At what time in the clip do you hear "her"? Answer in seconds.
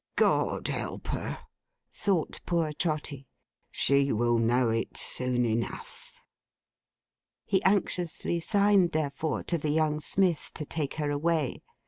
1.09-1.37, 10.95-11.11